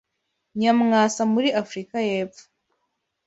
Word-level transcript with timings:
Nyamwasa 0.59 1.21
muri 1.33 1.49
Afurika 1.61 1.95
y’Epfo 2.09 2.43